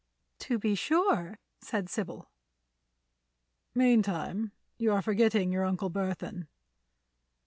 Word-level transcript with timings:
"To 0.39 0.57
be 0.57 0.73
sure," 0.73 1.37
said 1.59 1.87
Sybil. 1.87 2.27
"Meantime, 3.75 4.51
you 4.79 4.91
are 4.93 5.01
forgetting 5.03 5.51
your 5.51 5.63
Uncle 5.63 5.91
Burthon." 5.91 6.47